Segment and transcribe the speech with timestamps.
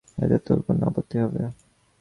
[0.17, 1.41] এতে তোর কোনো আপত্তি হবে?